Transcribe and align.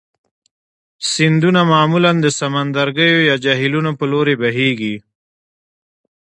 سیندونه 1.11 1.61
معمولا 1.71 2.11
د 2.21 2.27
سمندرګیو 2.39 3.19
یا 3.29 3.35
جهیلونو 3.45 3.91
په 3.99 4.05
لوري 4.11 4.35
بهیږي. 4.41 4.95